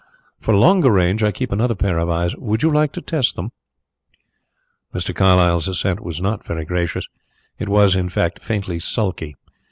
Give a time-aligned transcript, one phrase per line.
[0.39, 2.35] "For longer range I keep another pair of eyes.
[2.37, 3.51] Would you like to test them?"
[4.95, 5.13] Mr.
[5.13, 7.05] Carlyle's assent was not very gracious;
[7.59, 9.35] it was, in fact, faintly sulky.